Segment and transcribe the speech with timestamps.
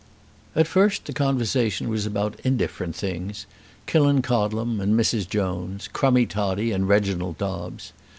[0.55, 3.45] At first the conversation was about indifferent things,
[3.85, 5.29] Killancodlem and Mrs.
[5.29, 7.93] Jones, Crummie Toddie and Reginald Dobbes.